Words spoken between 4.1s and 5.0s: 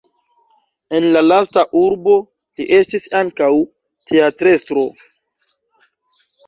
teatrestro.